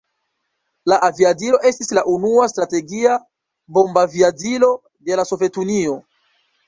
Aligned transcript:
La 0.91 0.95
aviadilo 1.07 1.59
estis 1.71 1.93
la 1.97 2.03
unua 2.13 2.47
strategia 2.53 3.17
bombaviadilo 3.79 4.71
de 5.11 5.19
la 5.21 5.27
Sovetunio. 5.35 6.01